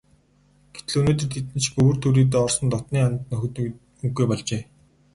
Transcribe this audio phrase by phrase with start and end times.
[0.75, 3.55] Гэтэл өнөөдөр тэдэн шиг өвөр түрийдээ орсон дотнын анд нөхөд
[4.05, 4.63] үгүй болжээ.